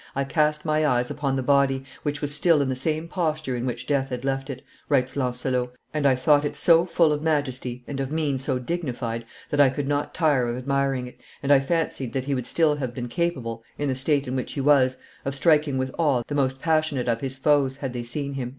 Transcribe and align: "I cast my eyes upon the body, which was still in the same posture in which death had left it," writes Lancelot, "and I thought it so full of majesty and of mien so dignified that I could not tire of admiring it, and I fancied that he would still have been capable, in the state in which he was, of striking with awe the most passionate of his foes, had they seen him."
"I 0.15 0.23
cast 0.23 0.65
my 0.65 0.83
eyes 0.83 1.11
upon 1.11 1.35
the 1.35 1.43
body, 1.43 1.83
which 2.01 2.21
was 2.23 2.33
still 2.33 2.59
in 2.59 2.69
the 2.69 2.75
same 2.75 3.07
posture 3.07 3.55
in 3.55 3.67
which 3.67 3.85
death 3.85 4.09
had 4.09 4.25
left 4.25 4.49
it," 4.49 4.63
writes 4.89 5.15
Lancelot, 5.15 5.73
"and 5.93 6.07
I 6.07 6.15
thought 6.15 6.43
it 6.43 6.55
so 6.57 6.87
full 6.87 7.13
of 7.13 7.21
majesty 7.21 7.83
and 7.87 7.99
of 7.99 8.11
mien 8.11 8.39
so 8.39 8.57
dignified 8.57 9.25
that 9.51 9.59
I 9.59 9.69
could 9.69 9.87
not 9.87 10.15
tire 10.15 10.49
of 10.49 10.57
admiring 10.57 11.05
it, 11.05 11.19
and 11.43 11.53
I 11.53 11.59
fancied 11.59 12.13
that 12.13 12.25
he 12.25 12.33
would 12.33 12.47
still 12.47 12.77
have 12.77 12.95
been 12.95 13.09
capable, 13.09 13.61
in 13.77 13.89
the 13.89 13.93
state 13.93 14.27
in 14.27 14.35
which 14.35 14.53
he 14.53 14.59
was, 14.61 14.97
of 15.23 15.35
striking 15.35 15.77
with 15.77 15.91
awe 15.99 16.23
the 16.25 16.33
most 16.33 16.59
passionate 16.59 17.07
of 17.07 17.21
his 17.21 17.37
foes, 17.37 17.75
had 17.77 17.93
they 17.93 18.01
seen 18.01 18.33
him." 18.33 18.49